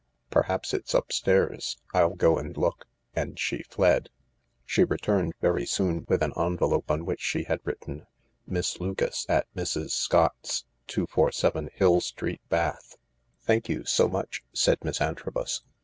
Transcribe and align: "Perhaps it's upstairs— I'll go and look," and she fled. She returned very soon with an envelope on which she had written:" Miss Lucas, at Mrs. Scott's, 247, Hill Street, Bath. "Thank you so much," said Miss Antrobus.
"Perhaps 0.31 0.73
it's 0.73 0.95
upstairs— 0.95 1.77
I'll 1.93 2.15
go 2.15 2.39
and 2.39 2.57
look," 2.57 2.87
and 3.15 3.37
she 3.37 3.61
fled. 3.61 4.09
She 4.65 4.83
returned 4.83 5.33
very 5.41 5.63
soon 5.67 6.07
with 6.09 6.23
an 6.23 6.33
envelope 6.35 6.89
on 6.89 7.05
which 7.05 7.21
she 7.21 7.43
had 7.43 7.59
written:" 7.63 8.07
Miss 8.47 8.79
Lucas, 8.79 9.27
at 9.29 9.45
Mrs. 9.53 9.91
Scott's, 9.91 10.65
247, 10.87 11.69
Hill 11.75 12.01
Street, 12.01 12.41
Bath. 12.49 12.95
"Thank 13.43 13.69
you 13.69 13.85
so 13.85 14.07
much," 14.07 14.43
said 14.53 14.83
Miss 14.83 14.99
Antrobus. 15.01 15.61